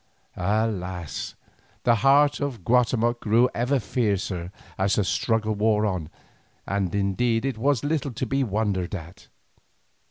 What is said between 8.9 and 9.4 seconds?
at.